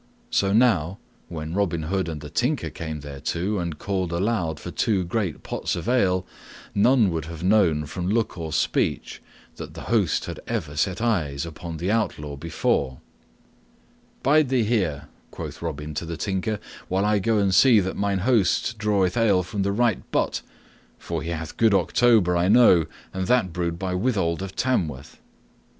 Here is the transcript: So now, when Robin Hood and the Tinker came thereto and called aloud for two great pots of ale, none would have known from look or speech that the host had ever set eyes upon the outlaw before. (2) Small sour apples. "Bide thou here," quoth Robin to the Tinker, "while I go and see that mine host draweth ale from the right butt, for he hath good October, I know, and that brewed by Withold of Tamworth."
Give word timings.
So 0.31 0.51
now, 0.51 0.97
when 1.29 1.53
Robin 1.53 1.83
Hood 1.83 2.09
and 2.09 2.21
the 2.21 2.29
Tinker 2.31 2.71
came 2.71 3.01
thereto 3.01 3.59
and 3.59 3.77
called 3.77 4.11
aloud 4.11 4.59
for 4.59 4.71
two 4.71 5.03
great 5.03 5.43
pots 5.43 5.75
of 5.75 5.87
ale, 5.87 6.25
none 6.73 7.11
would 7.11 7.25
have 7.25 7.43
known 7.43 7.85
from 7.85 8.09
look 8.09 8.35
or 8.35 8.51
speech 8.51 9.21
that 9.57 9.75
the 9.75 9.81
host 9.93 10.25
had 10.25 10.39
ever 10.47 10.75
set 10.75 11.03
eyes 11.03 11.45
upon 11.45 11.77
the 11.77 11.91
outlaw 11.91 12.35
before. 12.35 12.93
(2) 12.93 12.93
Small 12.95 13.01
sour 13.43 13.49
apples. 13.59 14.23
"Bide 14.23 14.49
thou 14.49 14.63
here," 14.65 15.07
quoth 15.29 15.61
Robin 15.61 15.93
to 15.93 16.05
the 16.07 16.17
Tinker, 16.17 16.57
"while 16.87 17.05
I 17.05 17.19
go 17.19 17.37
and 17.37 17.53
see 17.53 17.79
that 17.79 17.95
mine 17.95 18.21
host 18.25 18.79
draweth 18.79 19.15
ale 19.15 19.43
from 19.43 19.61
the 19.61 19.71
right 19.71 20.01
butt, 20.11 20.41
for 20.97 21.21
he 21.21 21.29
hath 21.29 21.57
good 21.57 21.75
October, 21.75 22.35
I 22.35 22.47
know, 22.47 22.87
and 23.13 23.27
that 23.27 23.53
brewed 23.53 23.77
by 23.77 23.93
Withold 23.93 24.41
of 24.41 24.55
Tamworth." 24.55 25.19